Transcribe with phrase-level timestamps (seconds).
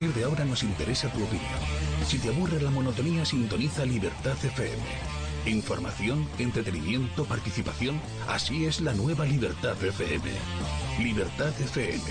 [0.00, 1.58] de ahora nos interesa tu opinión.
[2.04, 4.76] Si te aburre la monotonía, sintoniza Libertad FM.
[5.46, 7.98] Información, entretenimiento, participación.
[8.28, 10.30] Así es la nueva Libertad FM.
[11.02, 12.02] Libertad FM.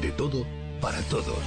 [0.00, 0.44] De todo,
[0.80, 1.38] para todos.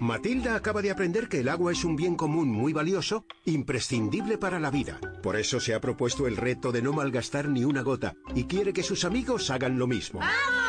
[0.00, 4.58] Matilda acaba de aprender que el agua es un bien común muy valioso, imprescindible para
[4.58, 4.98] la vida.
[5.22, 8.72] Por eso se ha propuesto el reto de no malgastar ni una gota y quiere
[8.72, 10.20] que sus amigos hagan lo mismo.
[10.20, 10.65] ¡Vamos!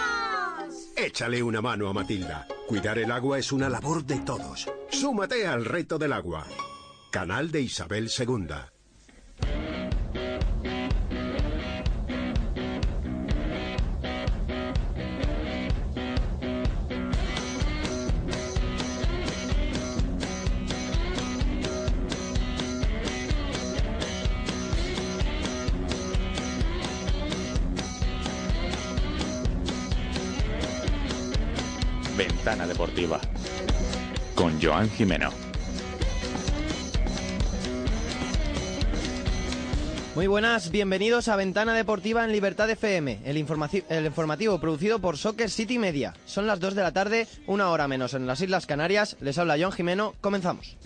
[0.98, 2.48] Échale una mano a Matilda.
[2.68, 4.68] Cuidar el agua es una labor de todos.
[4.90, 6.48] Súmate al reto del agua.
[7.12, 8.77] Canal de Isabel II.
[32.48, 33.20] Ventana Deportiva
[34.34, 35.32] con Joan Jimeno.
[40.16, 45.50] Muy buenas, bienvenidos a Ventana Deportiva en Libertad FM, el, el, informativo producido por Soccer
[45.50, 46.14] City Media.
[46.26, 49.18] Son las 2 de la tarde, una hora menos en las Islas Canarias.
[49.20, 50.78] Les habla Joan Jimeno, comenzamos.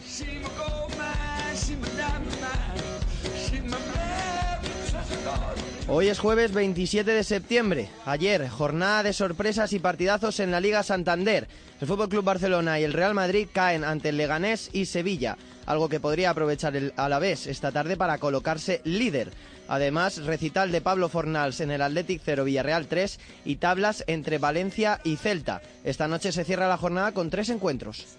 [5.93, 7.89] Hoy es jueves 27 de septiembre.
[8.05, 11.49] Ayer, jornada de sorpresas y partidazos en la Liga Santander.
[11.81, 15.99] El Club Barcelona y el Real Madrid caen ante el Leganés y Sevilla, algo que
[15.99, 19.33] podría aprovechar el Alavés esta tarde para colocarse líder.
[19.67, 25.01] Además, recital de Pablo Fornals en el Athletic 0 Villarreal 3 y tablas entre Valencia
[25.03, 25.61] y Celta.
[25.83, 28.15] Esta noche se cierra la jornada con tres encuentros.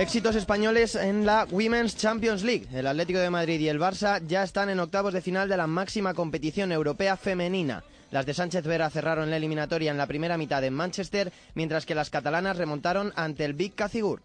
[0.00, 2.66] Éxitos españoles en la Women's Champions League.
[2.72, 5.66] El Atlético de Madrid y el Barça ya están en octavos de final de la
[5.66, 7.84] máxima competición europea femenina.
[8.10, 11.94] Las de Sánchez Vera cerraron la eliminatoria en la primera mitad en Manchester, mientras que
[11.94, 14.22] las catalanas remontaron ante el Big Cacigur.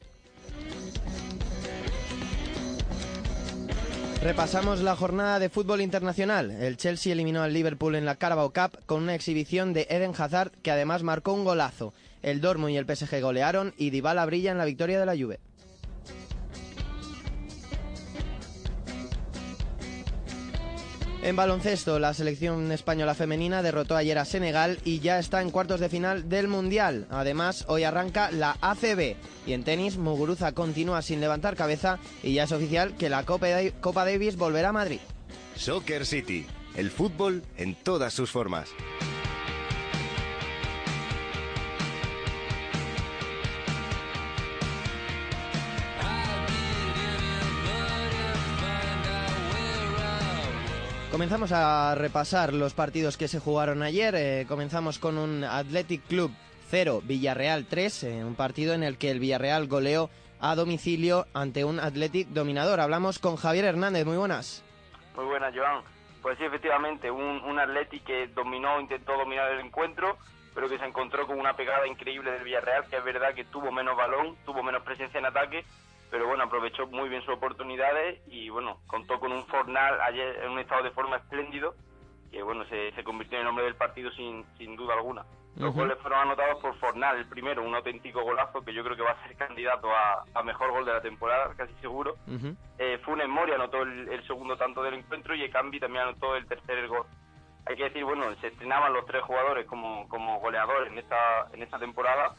[4.23, 6.51] Repasamos la jornada de fútbol internacional.
[6.51, 10.53] El Chelsea eliminó al Liverpool en la Carabao Cup con una exhibición de Eden Hazard
[10.63, 11.93] que además marcó un golazo.
[12.23, 15.41] El Dortmund y el PSG golearon y Dybala brilla en la victoria de la Juve.
[21.25, 25.79] En baloncesto, la selección española femenina derrotó ayer a Senegal y ya está en cuartos
[25.79, 27.07] de final del Mundial.
[27.09, 29.15] Además, hoy arranca la ACB.
[29.47, 34.05] Y en tenis, Muguruza continúa sin levantar cabeza y ya es oficial que la Copa
[34.05, 34.99] Davis volverá a Madrid.
[35.55, 38.69] Soccer City, el fútbol en todas sus formas.
[51.15, 54.15] Comenzamos a repasar los partidos que se jugaron ayer.
[54.15, 56.29] Eh, comenzamos con un Athletic Club
[56.67, 60.09] 0, Villarreal 3, eh, un partido en el que el Villarreal goleó
[60.41, 62.81] a domicilio ante un Athletic dominador.
[62.81, 64.61] Hablamos con Javier Hernández, muy buenas.
[65.15, 65.85] Muy buenas, Joan.
[66.21, 70.17] Pues sí, efectivamente, un, un Athletic que dominó, intentó dominar el encuentro,
[70.53, 73.71] pero que se encontró con una pegada increíble del Villarreal, que es verdad que tuvo
[73.71, 75.63] menos balón, tuvo menos presencia en ataque,
[76.15, 80.51] pero bueno, aprovechó muy bien sus oportunidades y bueno, contó con un Fornal ayer en
[80.51, 81.75] un estado de forma espléndido,
[82.31, 85.25] que bueno, se, se convirtió en el nombre del partido sin, sin duda alguna.
[85.57, 89.01] Los goles fueron anotados por Fornal, el primero, un auténtico golazo que yo creo que
[89.01, 92.15] va a ser candidato a, mejor gol de la temporada, casi seguro.
[92.77, 96.87] eh, Funes Mori anotó el, segundo tanto del encuentro y Ekambi también anotó el tercer
[96.87, 97.05] gol.
[97.65, 101.61] Hay que decir, bueno, se estrenaban los tres jugadores como, como goleadores en esta, en
[101.61, 102.35] esta temporada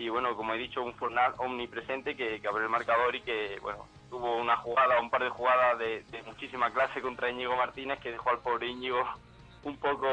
[0.00, 3.58] y bueno, como he dicho, un Fornal omnipresente que, que, abrió el marcador y que,
[3.60, 8.10] bueno, tuvo una jugada, un par de jugadas de, muchísima clase contra Íñigo Martínez que
[8.10, 9.02] dejó al pobre Íñigo
[9.62, 10.08] un poco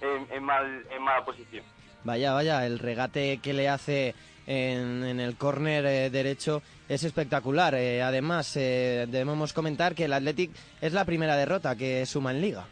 [0.02, 1.64] en, mal, en mala posición.
[2.04, 4.14] Vaya, vaya, el regate que le hace
[4.46, 7.74] en, el córner eh, derecho es espectacular.
[7.74, 10.50] Eh, además, eh, debemos comentar que el Athletic
[10.82, 12.66] es la primera derrota que suma en Liga.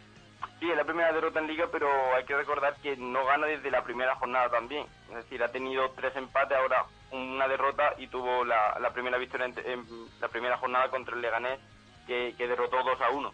[0.60, 3.70] Sí, es la primera derrota en Liga, pero hay que recordar que no gana desde
[3.70, 4.86] la primera jornada también.
[5.08, 9.84] Es decir, ha tenido tres empates, ahora una derrota y tuvo la, primera victoria en,
[10.20, 11.58] la primera jornada contra el Leganés,
[12.06, 13.32] que, derrotó 2 a 1.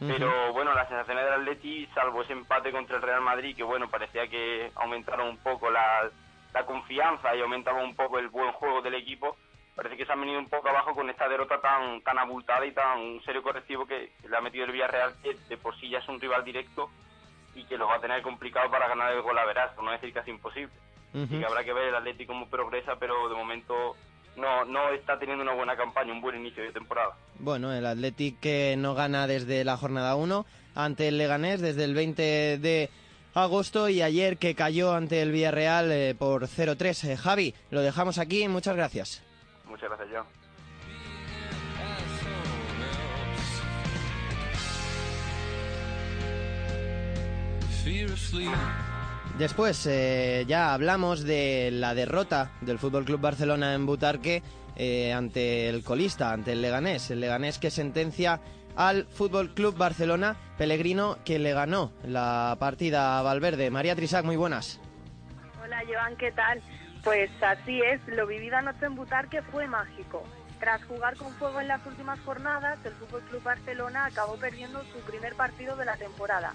[0.00, 3.88] Pero bueno, las sensaciones del Atleti, salvo ese empate contra el Real Madrid, que bueno,
[3.88, 6.10] parecía que aumentaron un poco la,
[6.52, 9.36] la confianza y aumentaba un poco el buen juego del equipo,
[9.74, 12.72] parece que se han venido un poco abajo con esta derrota tan tan abultada y
[12.72, 16.08] tan serio correctivo que le ha metido el Villarreal, que de por sí ya es
[16.08, 16.90] un rival directo
[17.54, 19.92] y que lo va a tener complicado para ganar el gol a veras, por no
[19.92, 20.72] decir casi imposible.
[21.14, 23.94] y que habrá que ver el Atlético cómo progresa, pero de momento
[24.36, 27.14] no, no está teniendo una buena campaña, un buen inicio de temporada.
[27.38, 31.94] Bueno, el Atlético que no gana desde la jornada 1 ante el Leganés desde el
[31.94, 32.22] 20
[32.58, 32.90] de
[33.34, 37.10] agosto y ayer que cayó ante el Villarreal eh, por 0-3.
[37.10, 39.22] Eh, Javi, lo dejamos aquí, muchas gracias.
[39.72, 40.26] Muchas gracias, Joan.
[49.38, 54.42] Después eh, ya hablamos de la derrota del Fútbol Club Barcelona en Butarque
[54.76, 57.10] eh, ante el colista, ante el Leganés.
[57.10, 58.42] El Leganés que sentencia
[58.76, 63.70] al Fútbol Club Barcelona, Pellegrino que le ganó la partida a Valverde.
[63.70, 64.78] María Trisac, muy buenas.
[65.64, 66.60] Hola, Joan, ¿qué tal?
[67.02, 70.22] Pues así es, lo vivido anoche en Butarque fue mágico.
[70.60, 75.00] Tras jugar con fuego en las últimas jornadas, el Fútbol Club Barcelona acabó perdiendo su
[75.00, 76.52] primer partido de la temporada.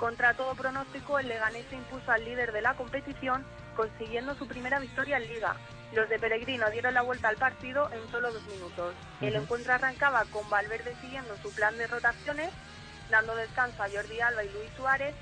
[0.00, 3.46] Contra todo pronóstico, el Leganés se impuso al líder de la competición,
[3.76, 5.54] consiguiendo su primera victoria en Liga.
[5.92, 8.96] Los de Pellegrino dieron la vuelta al partido en solo dos minutos.
[9.20, 12.50] El encuentro arrancaba con Valverde siguiendo su plan de rotaciones,
[13.08, 15.14] dando descanso a Jordi Alba y Luis Suárez,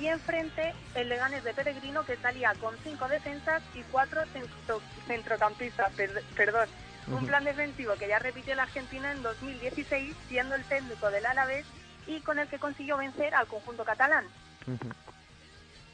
[0.00, 5.92] y enfrente el Leganés de Pellegrino que salía con cinco defensas y cuatro centro- centrocampistas.
[5.94, 6.68] per- perdón.
[7.08, 11.64] Un plan defensivo que ya repitió la Argentina en 2016, siendo el técnico del Alavés
[12.08, 14.24] y con el que consiguió vencer al conjunto catalán.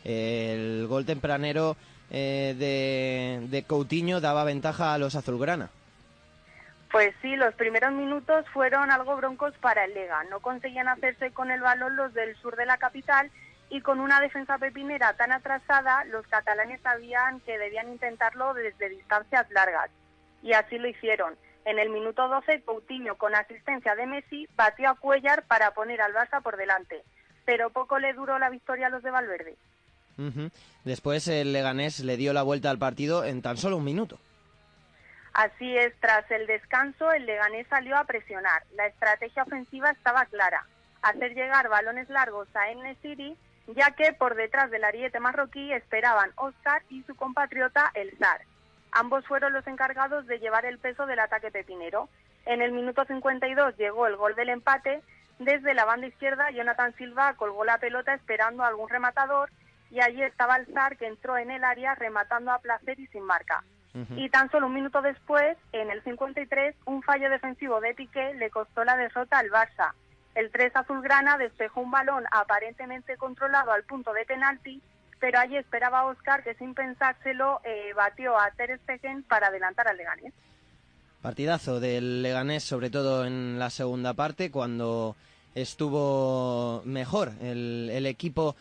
[0.05, 1.77] El gol tempranero
[2.11, 5.71] eh, de, de Coutinho daba ventaja a los azulgrana.
[6.91, 10.25] Pues sí, los primeros minutos fueron algo broncos para el Lega.
[10.25, 13.31] No conseguían hacerse con el balón los del sur de la capital
[13.73, 19.51] y con una defensa pepinera tan atrasada, los catalanes sabían que debían intentarlo desde distancias
[19.51, 19.91] largas.
[20.43, 21.39] Y así lo hicieron.
[21.65, 26.13] En el minuto 12, Coutinho, con asistencia de Messi, batió a Cuellar para poner al
[26.13, 27.03] Barça por delante.
[27.47, 29.57] Pero poco le duró la victoria a los de Valverde.
[30.85, 34.19] Después el Leganés le dio la vuelta al partido en tan solo un minuto.
[35.33, 38.65] Así es, tras el descanso, el Leganés salió a presionar.
[38.77, 40.67] La estrategia ofensiva estaba clara,
[41.01, 43.35] hacer llegar balones largos a Enne City,
[43.67, 48.43] ya que por detrás del ariete marroquí esperaban Oscar y su compatriota El Zar.
[48.93, 52.09] Ambos fueron los encargados de llevar el peso del ataque pepinero.
[52.45, 55.01] En el minuto 52 llegó el gol del empate.
[55.39, 59.51] Desde la banda izquierda, Jonathan Silva colgó la pelota esperando a algún rematador
[59.91, 63.25] y allí estaba el Zar que entró en el área rematando a placer y sin
[63.25, 63.65] marca.
[64.17, 68.49] Y tan solo un minuto después, en el 53, un fallo defensivo de Piqué le
[68.49, 69.93] costó la derrota al Barça.
[70.35, 74.81] El 3 azulgrana despejó un balón aparentemente controlado al punto de penalti,
[75.21, 79.97] pero allí esperaba Oscar que sin pensárselo eh, batió a Ter Stegen para adelantar al
[79.97, 80.33] Leganés.
[81.21, 85.15] Partidazo del Leganés, sobre todo en la segunda parte, cuando
[85.55, 88.57] estuvo mejor el, equipo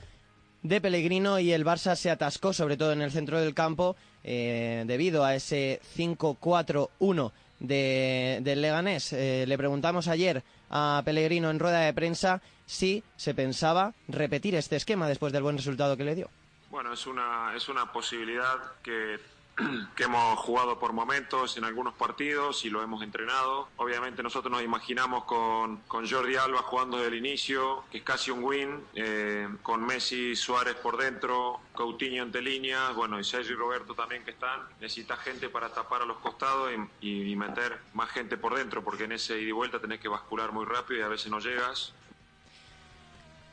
[0.61, 4.83] de Pellegrino y el Barça se atascó, sobre todo en el centro del campo, eh,
[4.85, 9.13] debido a ese 5-4-1 de, del Leganés.
[9.13, 14.77] Eh, le preguntamos ayer a Pellegrino en rueda de prensa si se pensaba repetir este
[14.77, 16.29] esquema después del buen resultado que le dio.
[16.69, 19.19] Bueno, es una, es una posibilidad que,
[19.95, 23.67] que hemos jugado por momentos en algunos partidos y lo hemos entrenado.
[23.77, 28.31] Obviamente nosotros nos imaginamos con, con Jordi Alba jugando desde el inicio, que es casi
[28.31, 33.57] un win, eh, con Messi, Suárez por dentro, Coutinho entre líneas, bueno, y Sergio y
[33.57, 34.61] Roberto también que están.
[34.79, 36.71] Necesitas gente para tapar a los costados
[37.01, 40.51] y, meter más gente por dentro, porque en ese ida y vuelta tenés que bascular
[40.51, 41.93] muy rápido y a veces no llegas.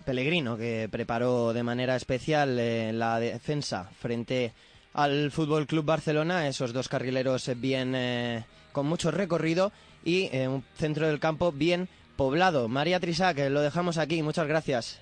[0.05, 4.53] Pellegrino, que preparó de manera especial eh, la defensa frente
[4.95, 9.73] al Fútbol Club Barcelona, esos dos carrileros eh, bien eh, con mucho recorrido
[10.05, 12.69] y eh, un centro del campo bien poblado.
[12.69, 15.01] María Trisac, lo dejamos aquí, muchas gracias.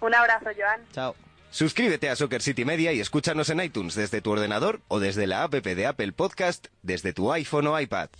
[0.00, 0.80] Un abrazo, Joan.
[0.92, 1.14] Chao.
[1.50, 5.42] Suscríbete a Soccer City Media y escúchanos en iTunes desde tu ordenador o desde la
[5.42, 8.10] app de Apple Podcast desde tu iPhone o iPad.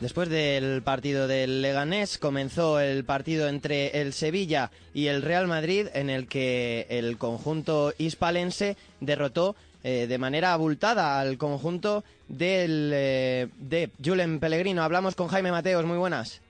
[0.00, 5.88] Después del partido del Leganés comenzó el partido entre el Sevilla y el Real Madrid
[5.92, 13.48] en el que el conjunto hispalense derrotó eh, de manera abultada al conjunto del, eh,
[13.56, 14.82] de Julen Pellegrino.
[14.82, 16.40] Hablamos con Jaime Mateos, muy buenas.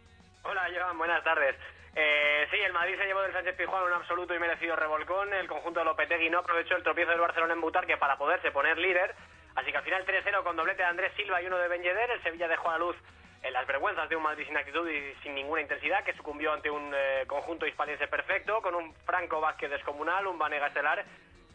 [0.44, 1.56] Hola, Joan, buenas tardes.
[1.96, 5.34] Eh, sí, el Madrid se llevó del Sánchez Pizjuán un absoluto y merecido revolcón.
[5.34, 8.78] El conjunto de Lopetegui no aprovechó el tropiezo del Barcelona en Butarque para poderse poner
[8.78, 9.12] líder.
[9.56, 12.12] Así que al final 3-0 con doblete de Andrés Silva y uno de Ben Yedder.
[12.12, 12.96] El Sevilla dejó a la luz
[13.42, 16.70] en las vergüenzas de un Madrid sin actitud y sin ninguna intensidad, que sucumbió ante
[16.70, 21.04] un eh, conjunto hispalense perfecto, con un Franco Vázquez descomunal, un Vanega estelar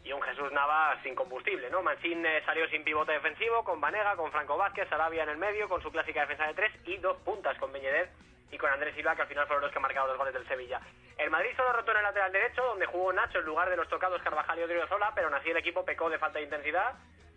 [0.02, 1.82] y un Jesús Nava sin combustible, ¿no?
[1.82, 5.68] Mancín eh, salió sin pivote defensivo, con Vanega, con Franco Vázquez, Sarabia en el medio,
[5.68, 8.08] con su clásica defensa de tres y dos puntas con Beñeder
[8.50, 10.80] y con Andrés Silva, que al final fueron los que marcaron los goles del Sevilla.
[11.18, 13.88] El Madrid solo rotó en el lateral derecho, donde jugó Nacho en lugar de los
[13.88, 16.94] tocados Carvajal y Odriozola, pero aún así el equipo pecó de falta de intensidad.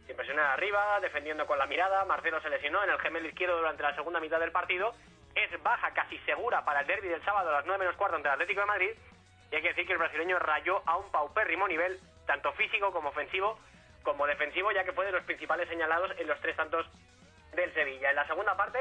[0.10, 2.04] Sin presionar arriba, defendiendo con la mirada.
[2.04, 4.96] Marcelo se lesionó en el gemelo izquierdo durante la segunda mitad del partido.
[5.36, 8.28] Es baja casi segura para el derby del sábado a las 9 menos cuarto ante
[8.28, 8.90] el Atlético de Madrid.
[9.52, 13.10] Y hay que decir que el brasileño rayó a un paupérrimo nivel, tanto físico como
[13.10, 13.60] ofensivo,
[14.02, 16.88] como defensivo, ya que fue de los principales señalados en los tres tantos
[17.54, 18.10] del Sevilla.
[18.10, 18.80] En la segunda parte,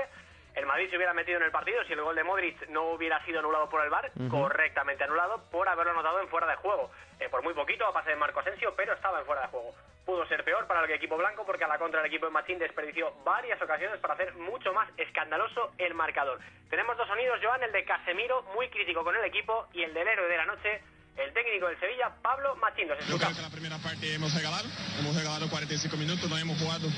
[0.55, 3.23] el Madrid se hubiera metido en el partido si el gol de Modric no hubiera
[3.27, 6.91] sido anulado por el VAR, correctamente anulado por haberlo anotado en fuera de juego.
[7.21, 9.75] Eh, por muy poquito a pase de Marco Asensio, pero estaba en fuera de juego.
[10.09, 12.59] Pudo ser peor para el equipo blanco porque a la contra el equipo de Machín
[12.59, 16.41] desperdició varias ocasiones para hacer mucho más escandaloso el marcador.
[16.71, 20.09] Tenemos dos sonidos, Joan, el de Casemiro, muy crítico con el equipo, y el del
[20.09, 20.81] héroe de la noche,
[21.15, 22.89] el técnico del Sevilla, Pablo Machín.
[22.89, 24.65] Yo creo que la primera parte hemos regalado,
[24.99, 26.89] hemos regalado 45 minutos, no hemos jugado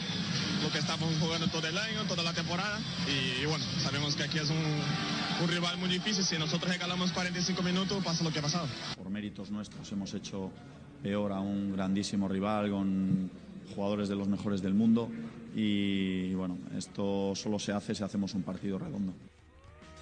[0.63, 4.39] lo que estábamos jugando todo el año, toda la temporada, y, bueno, sabemos que aquí
[4.39, 4.63] es un,
[5.43, 8.69] un rival muy difícil, si nosotros regalamos 45 minutos pasa lo que ha pasado.
[8.95, 10.53] Por méritos nuestros hemos hecho
[11.03, 13.31] peor a un grandísimo rival con
[13.75, 15.09] jugadores de los mejores del mundo
[15.55, 19.13] y bueno, esto solo se hace si hacemos un partido redondo.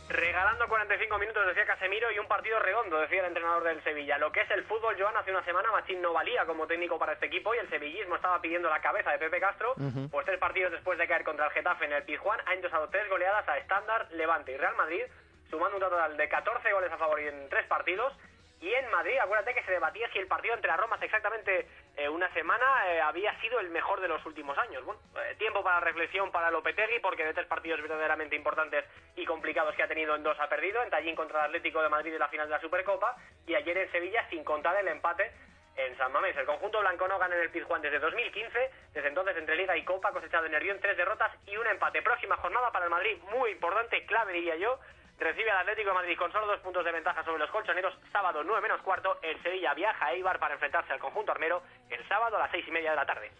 [0.08, 4.16] Regalando 45 minutos, decía Casemiro, y un partido redondo, decía el entrenador del Sevilla.
[4.16, 7.12] Lo que es el fútbol, Joan, hace una semana Machín no valía como técnico para
[7.12, 9.74] este equipo y el sevillismo estaba pidiendo la cabeza de Pepe Castro.
[9.76, 10.08] Ujú.
[10.08, 13.06] Pues tres partidos después de caer contra el Getafe en el Pizjuán, ha endosado tres
[13.10, 15.02] goleadas a Estándar, Levante y Real Madrid,
[15.50, 18.14] sumando un total de 14 goles a favor y en tres partidos.
[18.60, 22.08] Y en Madrid, acuérdate que se debatía si el partido entre las Romas exactamente eh,
[22.08, 24.84] una semana eh, había sido el mejor de los últimos años.
[24.84, 28.84] Bueno, eh, tiempo para reflexión para Lopetegui, porque de tres partidos verdaderamente importantes
[29.14, 31.88] y complicados que ha tenido en dos ha perdido, en Tallín contra el Atlético de
[31.88, 35.30] Madrid en la final de la Supercopa, y ayer en Sevilla sin contar el empate
[35.76, 36.36] en San Mamés.
[36.36, 39.84] El conjunto blanco no gana en el Pizjuán desde 2015, desde entonces entre Liga y
[39.84, 42.02] Copa ha cosechado en Nervión tres derrotas y un empate.
[42.02, 44.80] Próxima jornada para el Madrid, muy importante, clave diría yo,
[45.18, 47.94] recibe al Atlético de Madrid con solo dos puntos de ventaja sobre los colchoneros.
[48.12, 52.06] Sábado 9 menos cuarto, el Sevilla viaja a Eibar para enfrentarse al conjunto armero el
[52.08, 53.30] sábado a las seis y media de la tarde.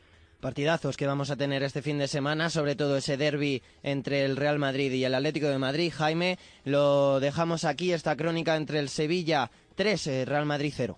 [0.41, 4.37] Partidazos que vamos a tener este fin de semana, sobre todo ese derby entre el
[4.37, 5.93] Real Madrid y el Atlético de Madrid.
[5.97, 10.97] Jaime, lo dejamos aquí, esta crónica entre el Sevilla 3, eh, Real Madrid 0.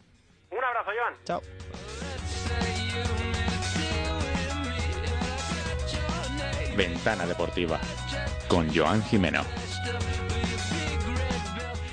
[0.51, 1.15] Un abrazo, Joan.
[1.25, 1.41] Chao.
[6.77, 7.81] Ventana Deportiva
[8.49, 9.45] con Joan Jimeno.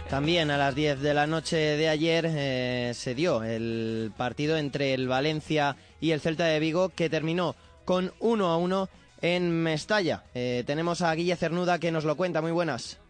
[0.09, 4.93] También a las 10 de la noche de ayer eh, se dio el partido entre
[4.93, 8.89] el Valencia y el Celta de Vigo que terminó con 1 a 1
[9.21, 10.23] en Mestalla.
[10.33, 12.41] Eh, tenemos a Guille Cernuda que nos lo cuenta.
[12.41, 13.01] Muy buenas.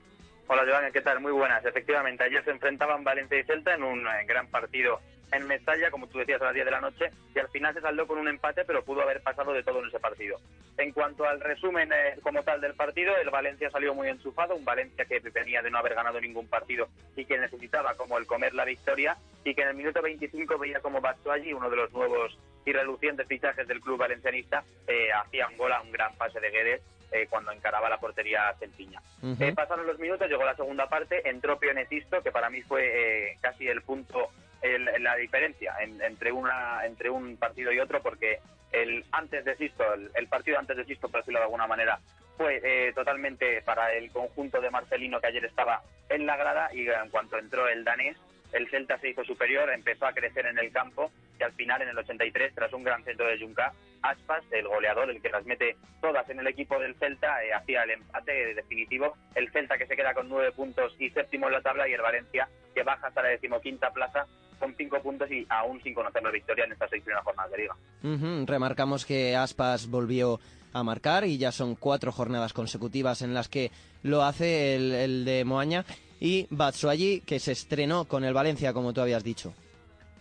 [0.48, 1.20] Hola Joan, ¿qué tal?
[1.20, 1.64] Muy buenas.
[1.64, 5.00] Efectivamente, ayer se enfrentaban Valencia y Celta en un eh, gran partido
[5.32, 7.82] en Mestalla, como tú decías, a las 10 de la noche, y al final se
[7.82, 10.40] saldó con un empate, pero pudo haber pasado de todo en ese partido.
[10.78, 14.64] En cuanto al resumen eh, como tal del partido, el Valencia salió muy enchufado, un
[14.64, 18.54] Valencia que venía de no haber ganado ningún partido y que necesitaba como el comer
[18.54, 22.38] la victoria, y que en el minuto 25 veía como Batshuayi, uno de los nuevos
[22.66, 26.52] y relucientes fichajes del club valencianista, eh, hacía un gol a un gran pase de
[26.52, 26.82] Guedes
[27.12, 29.02] eh, cuando encaraba la portería celtiña.
[29.40, 33.38] Eh, pasaron los minutos, llegó la segunda parte, entró Pionetisto, que para mí fue eh,
[33.42, 34.30] casi el punto,
[34.62, 38.40] el- la diferencia en- entre, una, entre un partido y otro, porque
[38.72, 42.00] el antes de Sisto, el, partido antes de Sisto, por decirlo de alguna manera,
[42.38, 46.88] fue eh, totalmente para el conjunto de Marcelino que ayer estaba en la grada y
[46.88, 48.18] en cuanto entró el danés,
[48.54, 51.90] el Celta se hizo superior, empezó a crecer en el campo y al final en
[51.90, 55.76] el 83, tras un gran centro de Junca, Aspas, el goleador, el que las mete
[56.02, 59.18] todas en el equipo del Celta, eh, hacía el empate definitivo.
[59.36, 62.02] El Celta que se queda con nueve puntos y séptimo en la tabla y el
[62.02, 64.26] Valencia que baja hasta la decimoquinta plaza
[64.58, 67.58] con cinco puntos y aún sin conocer la victoria en estas seis primeras jornadas de
[67.58, 68.46] liga.
[68.46, 70.40] Remarcamos que Aspas volvió
[70.74, 73.72] a marcar y ya son cuatro jornadas consecutivas en las que
[74.04, 75.86] lo hace el, el de Moaña
[76.20, 79.54] y Batshuayi que se estrenó con el Valencia como tú habías dicho.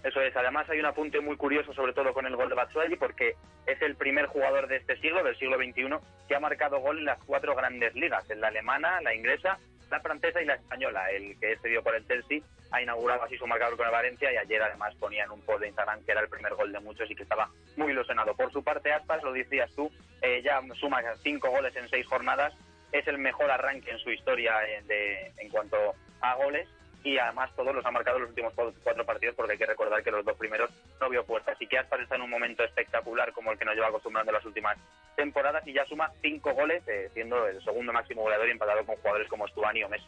[0.06, 2.94] Eso es, además hay un apunte muy curioso, sobre todo con el gol de Batshuayi,
[2.94, 3.34] porque
[3.66, 5.96] es el primer jugador de este siglo, del siglo XXI,
[6.28, 9.58] que ha marcado gol en las cuatro grandes ligas, en la alemana, la inglesa,
[9.90, 11.10] la francesa y la española.
[11.10, 12.40] El que es cedido por el Chelsea
[12.72, 15.60] ha inaugurado así su marcador con el Valencia y ayer además ponía en un post
[15.60, 18.34] de Instagram que era el primer gol de muchos y que estaba muy ilusionado.
[18.34, 19.90] Por su parte, Aspas, lo decías tú,
[20.22, 22.52] eh, ya suma cinco goles en seis jornadas,
[22.92, 26.68] es el mejor arranque en su historia en, de- en cuanto a goles
[27.08, 30.10] y además todos los ha marcado los últimos cuatro partidos porque hay que recordar que
[30.10, 30.70] los dos primeros
[31.00, 31.52] no vio puerta.
[31.52, 34.44] Así que Aspas está en un momento espectacular como el que nos lleva acostumbrando las
[34.44, 34.76] últimas
[35.14, 38.96] temporadas y ya suma cinco goles, eh, siendo el segundo máximo goleador y empatado con
[38.96, 40.06] jugadores como Stuani o Messi.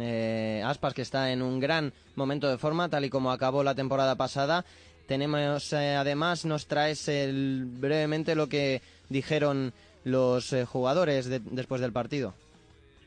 [0.00, 3.74] Eh, Aspas que está en un gran momento de forma tal y como acabó la
[3.74, 4.64] temporada pasada.
[5.06, 9.72] Tenemos eh, además, nos traes el- brevemente lo que dijeron
[10.04, 12.34] los eh, jugadores de- después del partido.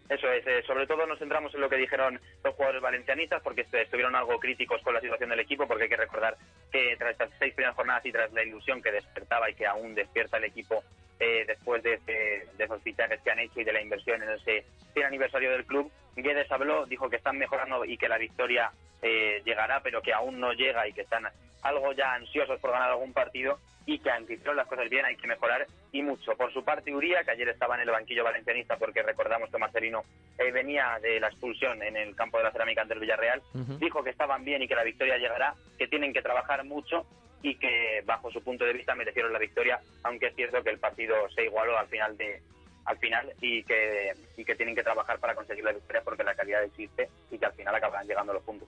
[0.09, 3.61] Eso es, eh, sobre todo nos centramos en lo que dijeron los jugadores valencianistas porque
[3.61, 6.35] est- estuvieron algo críticos con la situación del equipo porque hay que recordar
[6.71, 9.93] que tras estas seis primeras jornadas y tras la ilusión que despertaba y que aún
[9.93, 10.83] despierta el equipo
[11.19, 14.29] eh, después de, ese- de esos fichajes que han hecho y de la inversión en
[14.31, 18.71] ese 100 aniversario del club, Guedes habló, dijo que están mejorando y que la victoria
[19.03, 21.27] eh, llegará pero que aún no llega y que están
[21.61, 23.59] algo ya ansiosos por ganar algún partido
[23.89, 26.36] y que hicieron las cosas bien hay que mejorar y mucho.
[26.36, 30.03] Por su parte, Uría, que ayer estaba en el banquillo valencianista porque recordamos que Marcelino
[30.38, 33.41] eh, venía de la expulsión en el campo de la cerámica ante el Villarreal,
[33.79, 37.03] dijo que estaban bien y que la victoria llegará, que tienen que trabajar mucho
[37.41, 40.77] y que bajo su punto de vista merecieron la victoria, aunque es cierto que el
[40.77, 42.43] partido se igualó al final de
[42.86, 46.36] al final y que, y que tienen que trabajar para conseguir la victoria porque la
[46.36, 48.67] calidad existe y que al final acabarán llegando los puntos.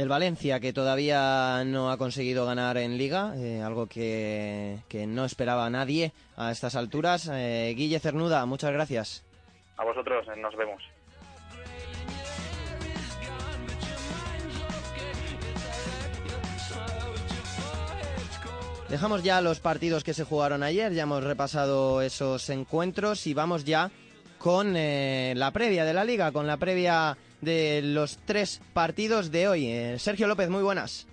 [0.00, 5.26] El Valencia, que todavía no ha conseguido ganar en Liga, eh, algo que, que no
[5.26, 7.28] esperaba nadie a estas alturas.
[7.30, 9.26] Eh, Guille Cernuda, muchas gracias.
[9.76, 10.82] A vosotros eh, nos vemos.
[18.88, 23.66] Dejamos ya los partidos que se jugaron ayer, ya hemos repasado esos encuentros y vamos
[23.66, 23.90] ya
[24.38, 29.48] con eh, la previa de la liga, con la previa de los tres partidos de
[29.48, 29.66] hoy.
[29.66, 31.06] Eh, Sergio López, muy buenas.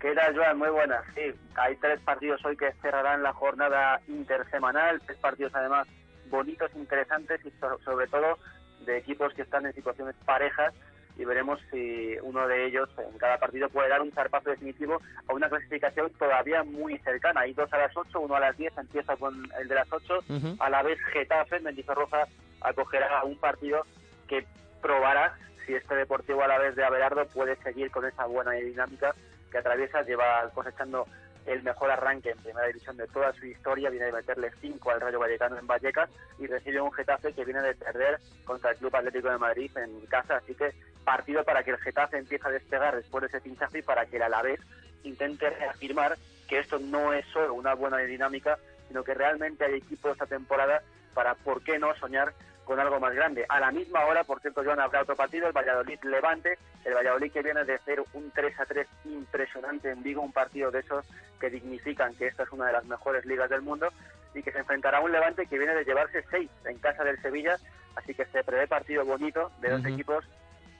[0.00, 0.58] ¿Qué tal, Joan?
[0.58, 1.02] Muy buenas.
[1.14, 5.86] Sí, hay tres partidos hoy que cerrarán la jornada intersemanal, tres partidos además
[6.28, 8.38] bonitos, interesantes y so- sobre todo
[8.84, 10.74] de equipos que están en situaciones parejas
[11.16, 15.32] y veremos si uno de ellos en cada partido puede dar un zarpazo definitivo a
[15.32, 17.42] una clasificación todavía muy cercana.
[17.42, 20.18] Hay dos a las 8, uno a las 10, empieza con el de las 8.
[20.58, 22.26] A la vez Getafe, Mendizorroza,
[22.60, 23.86] acogerá un partido
[24.26, 24.44] que
[24.84, 29.14] probará si este Deportivo a la vez de Abelardo puede seguir con esa buena dinámica
[29.50, 31.06] que atraviesa, lleva cosechando
[31.46, 35.00] el mejor arranque en primera división de toda su historia, viene de meterle 5 al
[35.00, 38.94] Rayo Vallecano en Vallecas y recibe un Getafe que viene de perder contra el Club
[38.94, 42.94] Atlético de Madrid en casa, así que partido para que el Getafe empiece a despegar
[42.94, 44.60] después de ese pinchazo y para que el Alavés
[45.02, 50.10] intente reafirmar que esto no es solo una buena dinámica, sino que realmente hay equipo
[50.10, 50.82] esta temporada
[51.14, 53.44] para, ¿por qué no soñar con algo más grande?
[53.48, 57.42] A la misma hora, por cierto, Joan, habrá otro partido, el Valladolid-Levante, el Valladolid que
[57.42, 61.04] viene de hacer un 3 a 3 impresionante en Vigo, un partido de esos
[61.40, 63.88] que dignifican que esta es una de las mejores ligas del mundo
[64.34, 67.20] y que se enfrentará a un Levante que viene de llevarse 6 en casa del
[67.22, 67.56] Sevilla,
[67.96, 70.24] así que se prevé partido bonito de dos equipos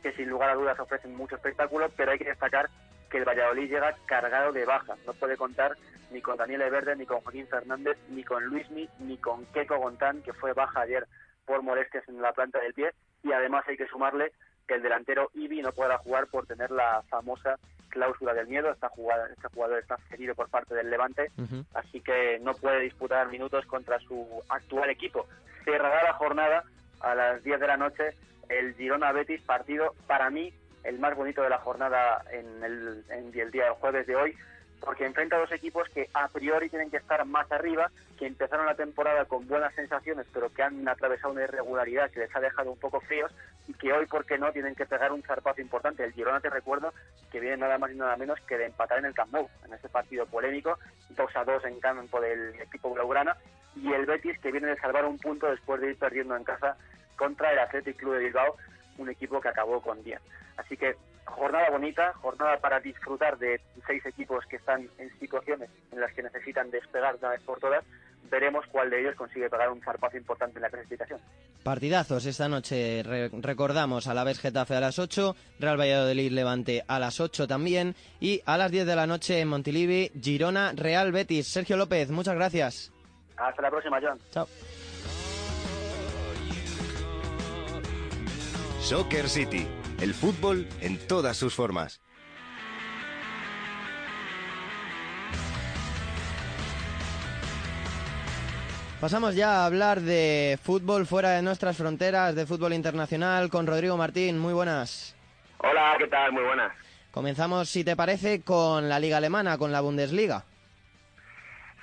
[0.02, 2.68] que sin lugar a dudas ofrecen mucho espectáculo, pero hay que destacar
[3.10, 4.98] que el Valladolid llega cargado de bajas.
[5.06, 5.76] No puede contar
[6.10, 10.22] ni con Daniel Verde, ni con Joaquín Fernández, ni con Luismi, ni con Keco Gontán,
[10.22, 11.06] que fue baja ayer
[11.46, 12.90] por molestias en la planta del pie.
[13.22, 14.32] Y además hay que sumarle
[14.66, 18.70] que el delantero Ibi no podrá jugar por tener la famosa cláusula del miedo.
[18.70, 21.30] Esta jugada, este jugador está cedido por parte del Levante,
[21.74, 25.26] así que no puede disputar minutos contra su actual equipo.
[25.64, 26.64] Cerrará la jornada
[27.00, 28.14] a las 10 de la noche
[28.48, 30.52] el Girona Betis, partido para mí
[30.82, 34.36] el más bonito de la jornada en el, en el día del jueves de hoy,
[34.84, 38.66] porque enfrenta a dos equipos que a priori tienen que estar más arriba, que empezaron
[38.66, 42.70] la temporada con buenas sensaciones, pero que han atravesado una irregularidad que les ha dejado
[42.70, 43.32] un poco fríos
[43.66, 46.04] y que hoy, ¿por qué no?, tienen que pegar un zarpazo importante.
[46.04, 46.92] El Girona, te recuerdo,
[47.30, 49.72] que viene nada más y nada menos que de empatar en el Camp Nou, en
[49.72, 50.78] ese partido polémico,
[51.10, 53.36] 2 a 2 en campo del equipo blaugrana,
[53.76, 56.76] y el Betis, que viene de salvar un punto después de ir perdiendo en casa
[57.16, 58.56] contra el Athletic Club de Bilbao,
[58.98, 60.20] un equipo que acabó con 10.
[60.56, 66.00] Así que jornada bonita, jornada para disfrutar de seis equipos que están en situaciones en
[66.00, 67.84] las que necesitan despegar de una vez por todas.
[68.30, 71.20] Veremos cuál de ellos consigue pegar un zarpazo importante en la clasificación.
[71.62, 76.84] Partidazos esta noche, re- recordamos, a la vez Getafe a las 8, Real Valladolid Levante
[76.88, 81.12] a las 8 también y a las 10 de la noche en Montilivi, Girona, Real
[81.12, 81.46] Betis.
[81.48, 82.92] Sergio López, muchas gracias.
[83.36, 84.18] Hasta la próxima, John.
[84.30, 84.48] Chao.
[88.80, 89.66] Soccer City,
[90.04, 92.02] el fútbol en todas sus formas.
[99.00, 103.96] Pasamos ya a hablar de fútbol fuera de nuestras fronteras, de fútbol internacional, con Rodrigo
[103.96, 104.38] Martín.
[104.38, 105.16] Muy buenas.
[105.58, 106.32] Hola, ¿qué tal?
[106.32, 106.72] Muy buenas.
[107.10, 110.44] Comenzamos, si te parece, con la liga alemana, con la Bundesliga.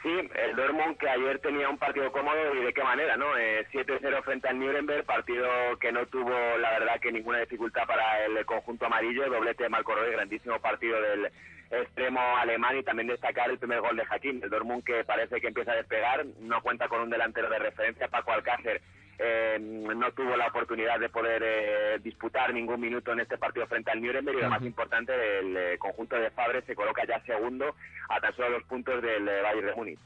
[0.03, 3.37] Sí, el Dortmund que ayer tenía un partido cómodo y de qué manera, ¿no?
[3.37, 5.47] Eh, 7-0 frente al Nuremberg, partido
[5.79, 9.93] que no tuvo, la verdad, que ninguna dificultad para el conjunto amarillo, doblete de Marco
[9.93, 11.31] Roy, grandísimo partido del
[11.69, 12.79] extremo alemán.
[12.79, 15.75] Y también destacar el primer gol de Hakim, el Dortmund que parece que empieza a
[15.75, 18.81] despegar, no cuenta con un delantero de referencia, Paco Alcácer
[19.19, 23.91] eh, no tuvo la oportunidad de poder eh, disputar ningún minuto en este partido frente
[23.91, 27.75] al Nuremberg y lo más importante, el eh, conjunto de Fabre se coloca ya segundo
[28.09, 29.99] a tan solo dos puntos del eh, Bayern de Múnich.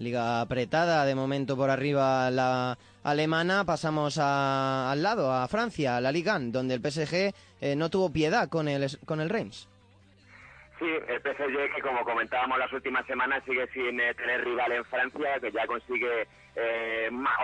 [0.00, 3.64] Liga apretada de momento por arriba la alemana.
[3.64, 7.90] Pasamos a- al lado, a Francia, a la Ligue 1, donde el PSG eh, no
[7.90, 9.66] tuvo piedad con el, con el Reims.
[10.78, 15.40] Sí, el PSG que como comentábamos las últimas semanas sigue sin tener rival en Francia,
[15.40, 16.87] que ya consigue eh,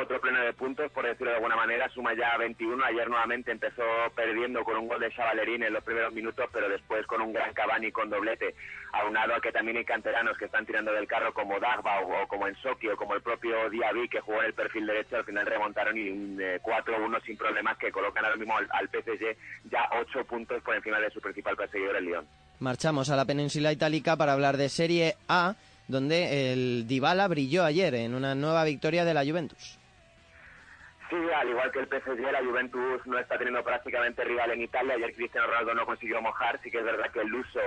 [0.01, 2.85] otro pleno de puntos, por decirlo de alguna manera, suma ya 21.
[2.85, 3.83] Ayer nuevamente empezó
[4.15, 7.53] perdiendo con un gol de Chavalerín en los primeros minutos, pero después con un gran
[7.53, 8.55] Cavani con doblete,
[8.93, 12.47] aunado a que también hay canteranos que están tirando del carro como Dagba o, como
[12.47, 15.97] Ensoki o como el propio Diaby que jugó en el perfil derecho, al final remontaron
[15.97, 19.37] y un eh, 4-1 sin problemas que colocan ahora mismo al, al PSG
[19.71, 22.27] ya 8 puntos por encima de su principal perseguidor, el Lyon.
[22.61, 25.55] Marchamos a la península itálica para hablar de Serie A,
[25.89, 29.79] donde el Dybala brilló ayer en una nueva victoria de la Juventus.
[31.15, 34.95] Sí, al igual que el PSG, la Juventus no está teniendo prácticamente rival en Italia.
[34.95, 36.59] Ayer Cristiano Ronaldo no consiguió mojar.
[36.63, 37.61] Sí que es verdad que el Luso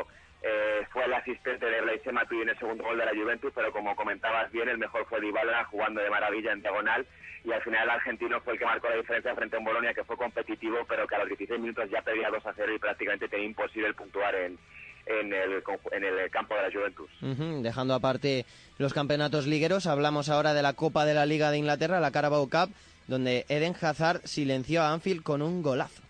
[0.43, 3.71] eh, fue el asistente de Blaise Matuidi en el segundo gol de la Juventus, pero
[3.71, 7.07] como comentabas bien, el mejor fue Dybala jugando de maravilla en diagonal
[7.45, 9.93] y al final el argentino fue el que marcó la diferencia frente a un Bolonia
[9.93, 12.79] que fue competitivo, pero que a los 16 minutos ya perdía 2 a 0 y
[12.79, 14.59] prácticamente tenía imposible puntuar en,
[15.05, 17.09] en, el, en el campo de la Juventus.
[17.21, 18.45] Ujú, Dejando aparte
[18.77, 22.49] los campeonatos ligueros, hablamos ahora de la Copa de la Liga de Inglaterra, la Carabao
[22.49, 22.73] Cup,
[23.07, 26.03] donde Eden Hazard silenció a Anfield con un golazo.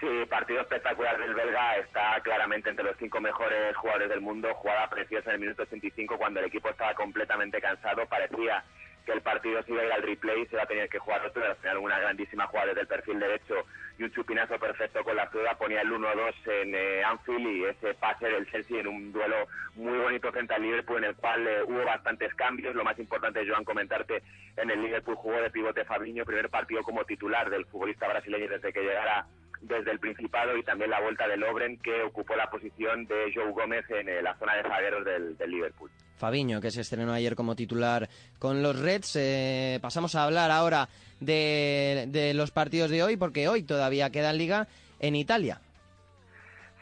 [0.00, 4.90] Sí, partido espectacular del belga, está claramente entre los cinco mejores jugadores del mundo, jugada
[4.90, 8.62] preciosa en el minuto 85 cuando el equipo estaba completamente cansado, parecía
[9.06, 11.24] que el partido se iba a ir al replay, se iba a tener que jugar
[11.24, 13.54] otro, al final una grandísima jugada desde el perfil derecho
[13.98, 17.94] y un chupinazo perfecto con la zurda, ponía el 1-2 en eh, Anfield y ese
[17.94, 21.62] pase del Chelsea en un duelo muy bonito frente al Liverpool en el cual eh,
[21.62, 24.22] hubo bastantes cambios, lo más importante, Joan, comentarte,
[24.56, 28.72] en el Liverpool jugó de pivote Fabinho, primer partido como titular del futbolista brasileño desde
[28.72, 29.26] que llegara
[29.60, 33.52] desde el Principado y también la vuelta de Lobren que ocupó la posición de Joe
[33.52, 35.90] Gómez en eh, la zona de zagueros del Liverpool.
[36.18, 39.16] Fabiño, que se estrenó ayer como titular con los Reds.
[39.16, 40.88] Eh, pasamos a hablar ahora
[41.20, 44.68] de, de los partidos de hoy, porque hoy todavía queda en liga
[45.00, 45.60] en Italia.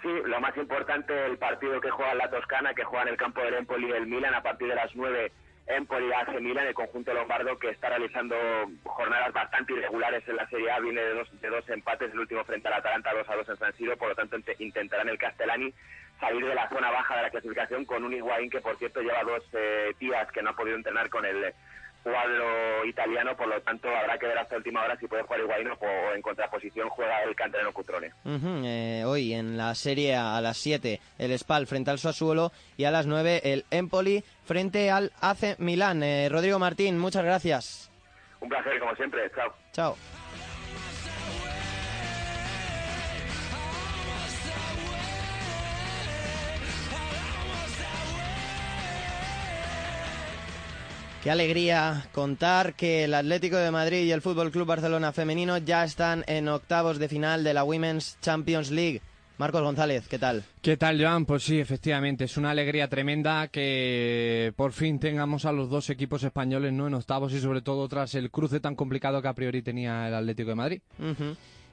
[0.03, 3.41] Sí, lo más importante, el partido que juega la Toscana, que juega en el campo
[3.41, 5.31] del Empoli y el Milan a partir de las 9
[5.69, 8.35] Empoli hace Milan, el conjunto lombardo que está realizando
[8.83, 12.43] jornadas bastante irregulares en la Serie A, viene de dos, de dos empates, el último
[12.45, 15.19] frente al Atalanta 2 a 2 en San Siro, por lo tanto int- intentarán el
[15.19, 15.73] Castellani
[16.23, 19.25] salir de la zona baja de la clasificación con un Higuaín que por cierto lleva
[19.25, 21.53] dos eh, días que no ha podido entrenar con el
[22.05, 25.69] cuadro italiano, por lo tanto habrá que ver hasta última hora si puede jugar Higuaín
[25.69, 28.13] o, en contraposición juega el canterano Cutrone.
[28.25, 32.53] Ujú, eh, hoy en la Serie A a las 7 el Spal frente al Sassuolo
[32.77, 36.03] y a las 9 el Empoli frente al AC Milán.
[36.03, 37.91] Eh, Rodrigo Martín, muchas gracias.
[38.41, 39.55] Un placer como siempre, chao.
[39.73, 40.22] Chao.
[51.23, 55.85] Qué alegría contar que el Atlético de Madrid y el Fútbol Club Barcelona femenino ya
[55.85, 59.03] están en octavos de final de la Women's Champions League.
[59.39, 60.43] Marcos González, ¿qué tal?
[60.63, 61.25] ¿Qué tal, Joan?
[61.25, 66.25] Pues sí, efectivamente, es una alegría tremenda que por fin tengamos a los dos equipos
[66.25, 66.89] españoles ¿no?
[66.89, 70.15] en octavos y sobre todo tras el cruce tan complicado que a priori tenía el
[70.15, 70.83] Atlético de Madrid.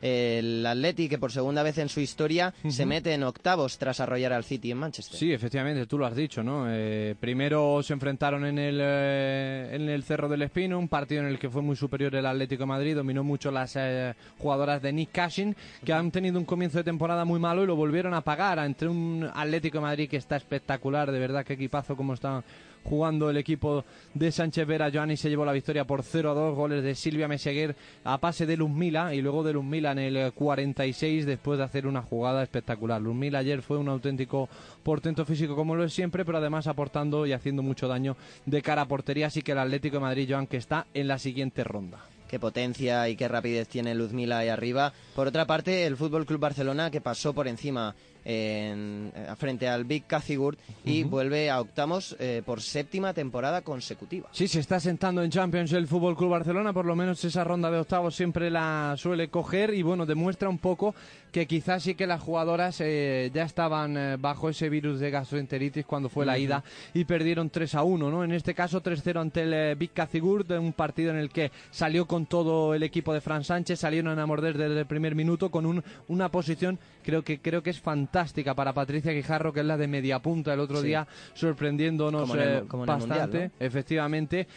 [0.02, 4.34] El Atleti, que por segunda vez en su historia se mete en octavos tras arrollar
[4.34, 5.18] al City en Manchester.
[5.18, 6.66] Sí, efectivamente, tú lo has dicho, ¿no?
[6.70, 11.28] Eh, primero se enfrentaron en el, eh, en el Cerro del Espino, un partido en
[11.28, 14.94] el que fue muy superior el Atlético de Madrid, dominó mucho las eh, jugadoras de
[14.94, 18.22] Nick Cashin, que han tenido un comienzo de temporada muy malo y lo volvieron a
[18.22, 22.44] pagar entre un Atlético de Madrid que está espectacular, de verdad, qué equipazo como está
[22.84, 24.92] jugando el equipo de Sánchez Vera.
[24.92, 28.46] Joanny se llevó la victoria por 0 a 2, goles de Silvia Meseguer a pase
[28.46, 32.44] de Luzmila y luego de Luzmila en el eh, 46 después de hacer una jugada
[32.44, 33.02] espectacular.
[33.02, 34.50] Luzmila ayer fue un auténtico
[34.84, 38.84] portento físico como lo es siempre, pero además aportando y haciendo mucho daño de cara
[38.84, 42.00] a portería, así que el Atlético de Madrid, Joan, que está en la siguiente ronda.
[42.30, 44.94] Qué potencia y qué rapidez tiene Luzmila ahí arriba.
[45.16, 49.86] Por otra parte, el Fútbol Club Barcelona que pasó por encima en- eh, frente al
[49.86, 51.12] Big Cazigurt y Ujú.
[51.12, 54.30] vuelve a octavos eh, por séptima temporada consecutiva.
[54.32, 57.72] Sí, se está sentando en Champions el Fútbol Club Barcelona, por lo menos esa ronda
[57.72, 60.94] de octavos siempre la suele coger y bueno, demuestra un poco
[61.32, 65.86] que quizás sí que las jugadoras eh, ya estaban eh, bajo ese virus de gastroenteritis
[65.86, 66.42] cuando fue la Ujú.
[66.42, 68.24] ida y perdieron 3 a 1, ¿no?
[68.24, 72.08] En este caso 3-0 ante el eh, Big Cazigurt, un partido en el que salió
[72.08, 75.66] con todo el equipo de Fran Sánchez, salieron a morder desde el primer minuto con
[75.68, 76.80] un, una posición
[77.10, 80.54] creo que creo que es fantástica para Patricia Guijarro, que es la de media punta
[80.54, 80.88] el otro Sí.
[80.88, 83.52] día sorprendiéndonos Como en el- como en el Mundial, bastante.
[83.60, 84.48] Efectivamente,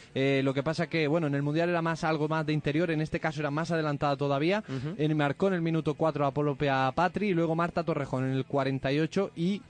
[0.43, 3.01] lo que pasa que, bueno, en el Mundial era más algo más de interior, en
[3.01, 4.62] este caso era más adelantada todavía.
[4.99, 9.31] En- marcó en el minuto 4 Apolopea Patri y luego Marta Torrejón en el 48
[9.37, 9.62] y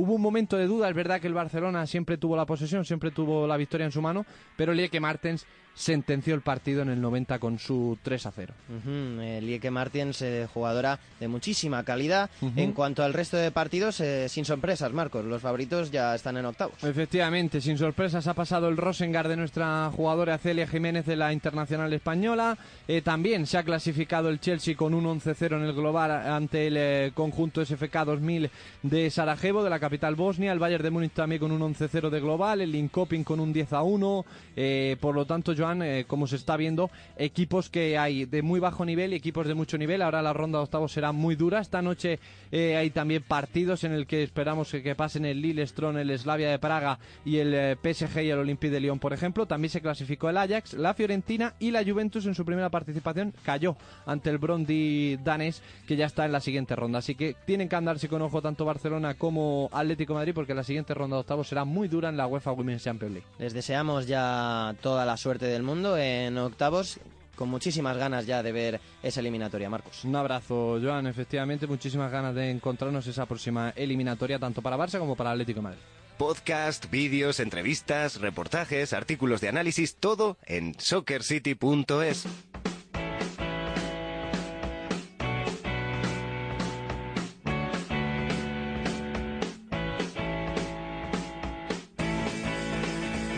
[0.00, 3.10] Hubo un momento de duda, es verdad que el Barcelona siempre tuvo la posesión, siempre
[3.10, 4.24] tuvo la victoria en su mano,
[4.56, 5.44] pero Lieke Martens
[5.78, 8.54] sentenció el partido en el 90 con su 3 a 0.
[8.68, 12.28] Ujú, eh, Lieke Martens, eh, jugadora de muchísima calidad.
[12.40, 12.58] Ujú.
[12.58, 15.24] En cuanto al resto de partidos, eh, sin sorpresas, Marcos.
[15.24, 16.82] Los favoritos ya están en octavos.
[16.82, 21.92] Efectivamente, sin sorpresas ha pasado el Rosengar de nuestra jugadora Celia Jiménez de la Internacional
[21.92, 22.58] Española.
[22.88, 26.76] Eh, también se ha clasificado el Chelsea con un 11-0 en el global ante el
[26.76, 28.50] eh, conjunto SFK 2000
[28.82, 30.52] de Sarajevo, de la capital bosnia.
[30.52, 32.62] El Bayern de Múnich también con un 11-0 de global.
[32.62, 34.24] El Linkoping con un 10-1.
[34.56, 38.60] Eh, por lo tanto, Joan, eh, como se está viendo, equipos que hay de muy
[38.60, 40.02] bajo nivel y equipos de mucho nivel.
[40.02, 41.60] Ahora la ronda de octavos será muy dura.
[41.60, 42.18] Esta noche
[42.50, 46.50] eh, hay también partidos en el que esperamos que, pasen el Lille, Stron, el Slavia
[46.50, 49.46] de Praga y el eh, PSG y el Olympique de Lyon, por ejemplo.
[49.46, 53.76] También se clasificó el Ajax, la Fiorentina y la Juventus en su primera participación cayó
[54.06, 56.98] ante el Brondi danés, que ya está en la siguiente ronda.
[56.98, 60.94] Así que tienen que andarse con ojo tanto Barcelona como Atlético Madrid, porque la siguiente
[60.94, 63.26] ronda de octavos será muy dura en la UEFA Women's Champions League.
[63.38, 66.98] Les deseamos ya toda la suerte del mundo en octavos,
[67.36, 70.04] con muchísimas ganas ya de ver esa eliminatoria, Marcos.
[70.04, 71.06] Un abrazo, Joan.
[71.06, 75.62] Efectivamente, muchísimas ganas de encontrarnos esa próxima eliminatoria, tanto para Barça como para Atlético de
[75.62, 75.80] Madrid.
[76.18, 82.26] Podcast, vídeos, entrevistas, reportajes, artículos de análisis, todo en soccercity.es.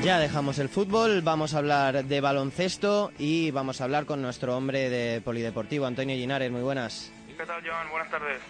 [0.03, 4.57] Ya dejamos el fútbol, vamos a hablar de baloncesto y vamos a hablar con nuestro
[4.57, 6.51] hombre de polideportivo, Antonio Ginares.
[6.51, 7.13] Muy buenas.
[7.37, 7.91] ¿Qué tal, Joan?
[7.91, 8.41] Buenas tardes.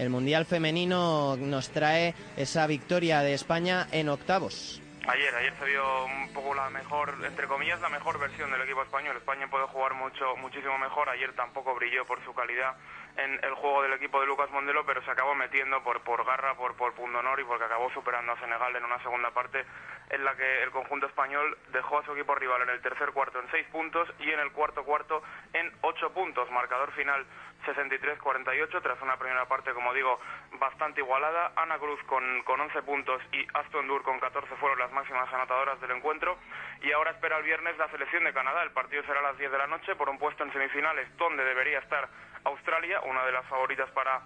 [0.00, 4.82] El Mundial Femenino nos trae esa victoria de España en octavos.
[5.06, 8.82] Ayer, ayer se vio un poco la mejor, entre comillas, la mejor versión del equipo
[8.82, 9.16] español.
[9.16, 11.08] España puede jugar mucho, muchísimo mejor.
[11.08, 12.74] Ayer tampoco brilló por su calidad
[13.16, 16.54] en el juego del equipo de Lucas Mondelo, pero se acabó metiendo por, por garra,
[16.54, 19.64] por, por pundonor y porque acabó superando a Senegal en una segunda parte
[20.10, 23.38] en la que el conjunto español dejó a su equipo rival en el tercer cuarto
[23.40, 26.50] en seis puntos y en el cuarto cuarto en ocho puntos.
[26.50, 27.24] Marcador final
[27.66, 30.18] 63-48 tras una primera parte, como digo,
[30.58, 31.52] bastante igualada.
[31.56, 35.80] Ana Cruz con, con 11 puntos y Aston Dur con 14 fueron las máximas anotadoras
[35.80, 36.38] del encuentro.
[36.82, 38.62] Y ahora espera el viernes la selección de Canadá.
[38.62, 41.44] El partido será a las 10 de la noche por un puesto en semifinales donde
[41.44, 42.08] debería estar
[42.44, 44.20] Australia, una de las favoritas para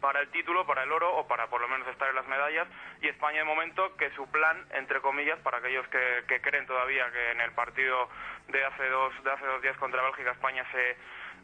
[0.00, 2.66] para el título, para el oro o para por lo menos estar en las medallas
[3.02, 7.10] y España de momento que su plan entre comillas para aquellos que, que creen todavía
[7.12, 8.08] que en el partido
[8.48, 10.96] de hace dos de hace dos días contra Bélgica España se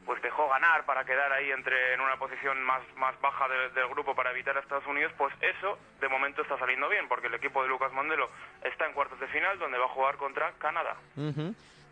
[0.07, 3.89] pues dejó ganar para quedar ahí entre en una posición más más baja de- del
[3.89, 7.35] grupo para evitar a Estados Unidos pues eso de momento está saliendo bien porque el
[7.35, 8.31] equipo de Lucas Mondelo
[8.65, 10.97] está en cuartos de final donde va a jugar contra Canadá.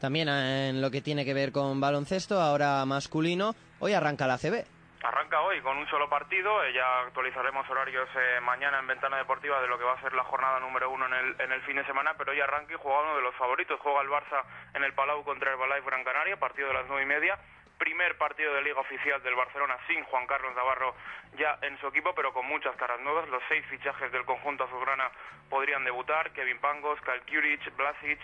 [0.01, 4.39] También eh, en lo que tiene que ver con baloncesto, ahora masculino, hoy arranca la
[4.39, 4.65] CB.
[5.03, 9.61] Arranca hoy con un solo partido, eh, ya actualizaremos horarios eh, mañana en Ventana Deportiva
[9.61, 12.15] de lo que va a ser la jornada número uno en el, fin de semana,
[12.17, 14.43] pero hoy arranca y juega uno de los favoritos, juega el Barça
[14.73, 17.39] en el Palau contra el Balai Gran Canaria, partido de las nueve y media,
[17.77, 20.95] primer partido de liga oficial del Barcelona sin Juan Carlos Navarro
[21.37, 25.11] ya en su equipo, pero con muchas caras nuevas, los seis fichajes del conjunto azulgrana
[25.51, 28.19] podrían debutar, Kevin Pangos, Kyle Kuric, Blasic,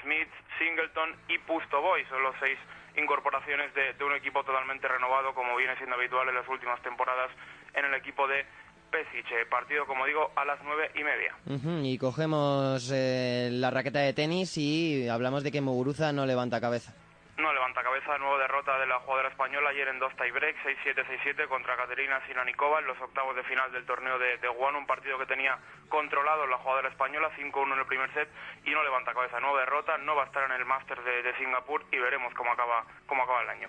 [0.00, 2.58] Smith, Singleton y Pusto Boy, son los seis
[2.96, 7.30] incorporaciones de, de un equipo totalmente renovado, como viene siendo habitual en las últimas temporadas
[7.74, 8.44] en el equipo de
[8.90, 9.30] Pesic.
[9.32, 11.34] Eh, Partido, como digo, a las nueve y media.
[11.82, 16.94] Y cogemos eh, la raqueta de tenis y hablamos de que Muguruza no levanta cabeza.
[17.38, 21.48] No levanta cabeza, nueva derrota de la jugadora española ayer en dos tiebreaks, 6-7, 6-7
[21.48, 25.18] contra Caterina Sinanikova en los octavos de final del torneo de, de Guano, un partido
[25.18, 28.28] que tenía controlado la jugadora española, 5-1 en el primer set
[28.64, 31.36] y no levanta cabeza, nueva derrota, no va a estar en el Máster de, de
[31.38, 33.68] Singapur y veremos cómo acaba, cómo acaba el año.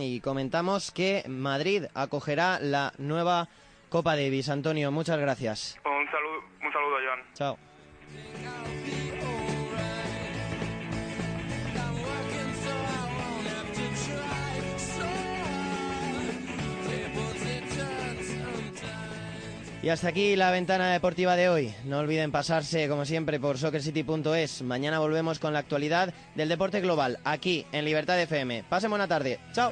[0.00, 3.46] Y comentamos que Madrid acogerá la nueva
[3.88, 4.48] Copa Davis.
[4.48, 5.80] Antonio, muchas gracias.
[5.84, 7.22] Un saludo, un saludo Joan.
[7.34, 8.75] Chao.
[19.86, 21.72] Y hasta aquí la ventana deportiva de hoy.
[21.84, 24.62] No olviden pasarse, como siempre, por soccercity.es.
[24.62, 28.64] Mañana volvemos con la actualidad del deporte global, aquí en Libertad FM.
[28.68, 29.38] Pasen buena tarde.
[29.52, 29.70] Chao.